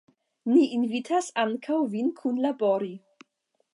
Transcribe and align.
Ni 0.53 0.61
invitas 0.77 1.29
ankaŭ 1.43 1.77
vin 1.97 2.11
kunlabori! 2.23 2.91